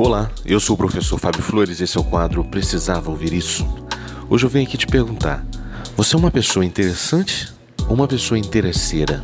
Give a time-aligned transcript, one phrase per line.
[0.00, 3.66] Olá, eu sou o professor Fábio Flores e esse é o quadro Precisava Ouvir Isso.
[4.30, 5.44] Hoje eu venho aqui te perguntar:
[5.96, 7.52] você é uma pessoa interessante
[7.88, 9.20] ou uma pessoa interesseira?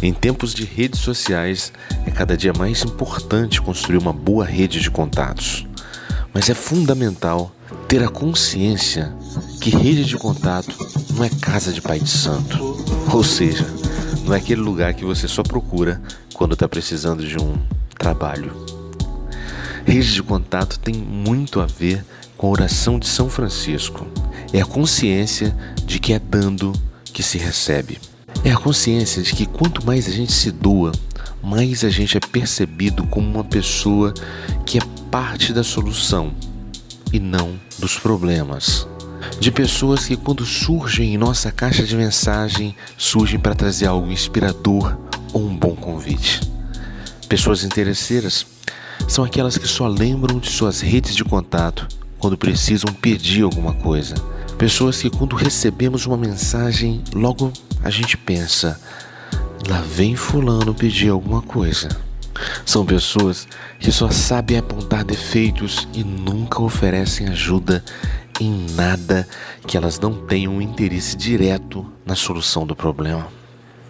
[0.00, 1.72] Em tempos de redes sociais,
[2.06, 5.66] é cada dia mais importante construir uma boa rede de contatos.
[6.32, 7.50] Mas é fundamental
[7.88, 9.12] ter a consciência
[9.60, 10.72] que rede de contato
[11.14, 12.56] não é casa de pai de santo.
[13.12, 13.66] Ou seja,
[14.24, 16.00] não é aquele lugar que você só procura
[16.32, 17.58] quando está precisando de um
[17.98, 18.78] trabalho.
[19.88, 22.04] Rede de contato tem muito a ver
[22.36, 24.06] com a oração de São Francisco.
[24.52, 26.74] É a consciência de que é dando
[27.04, 27.98] que se recebe.
[28.44, 30.92] É a consciência de que quanto mais a gente se doa,
[31.42, 34.12] mais a gente é percebido como uma pessoa
[34.66, 36.34] que é parte da solução
[37.10, 38.86] e não dos problemas.
[39.40, 44.98] De pessoas que, quando surgem em nossa caixa de mensagem, surgem para trazer algo inspirador
[45.32, 46.42] ou um bom convite.
[47.26, 48.44] Pessoas interesseiras
[49.06, 51.86] são aquelas que só lembram de suas redes de contato
[52.18, 54.14] quando precisam pedir alguma coisa.
[54.56, 58.80] Pessoas que, quando recebemos uma mensagem, logo a gente pensa:
[59.68, 61.88] lá vem Fulano pedir alguma coisa.
[62.64, 67.84] São pessoas que só sabem apontar defeitos e nunca oferecem ajuda
[68.40, 69.26] em nada
[69.66, 73.26] que elas não tenham um interesse direto na solução do problema.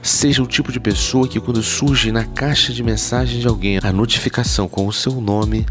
[0.03, 3.93] Seja o tipo de pessoa que, quando surge na caixa de mensagem de alguém a
[3.93, 5.67] notificação com o seu nome,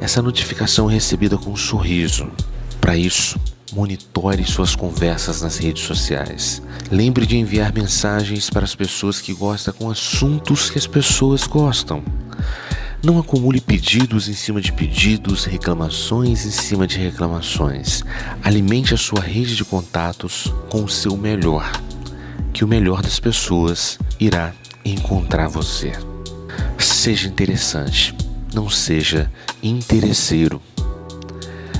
[0.00, 2.30] essa notificação é recebida com um sorriso.
[2.80, 3.38] Para isso,
[3.72, 6.60] Monitore suas conversas nas redes sociais.
[6.90, 12.04] Lembre de enviar mensagens para as pessoas que gostam com assuntos que as pessoas gostam.
[13.02, 18.04] Não acumule pedidos em cima de pedidos, reclamações em cima de reclamações.
[18.44, 21.72] Alimente a sua rede de contatos com o seu melhor,
[22.52, 24.52] que o melhor das pessoas irá
[24.84, 25.92] encontrar você.
[26.78, 28.14] Seja interessante,
[28.52, 29.30] não seja
[29.62, 30.60] interesseiro.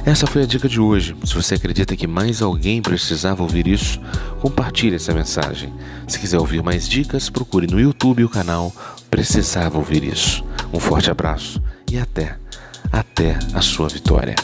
[0.04, 1.14] Essa foi a dica de hoje.
[1.24, 4.00] Se você acredita que mais alguém precisava ouvir isso,
[4.40, 5.72] compartilhe essa mensagem.
[6.08, 8.72] Se quiser ouvir mais dicas, procure no YouTube o canal
[9.08, 10.42] Precisava Ouvir Isso.
[10.72, 12.36] Um forte abraço e até,
[12.90, 14.34] até a sua vitória.